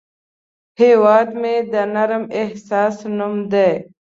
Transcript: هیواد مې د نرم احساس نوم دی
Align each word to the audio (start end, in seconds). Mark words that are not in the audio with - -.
هیواد 0.81 1.29
مې 1.41 1.55
د 1.71 1.73
نرم 1.93 2.23
احساس 2.41 2.95
نوم 3.17 3.35
دی 3.51 3.71